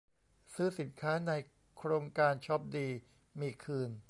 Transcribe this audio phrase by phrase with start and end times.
[0.53, 1.31] ซื้อสินค้าใน
[1.77, 2.87] โครงการช้อปดี
[3.39, 3.91] มีคืน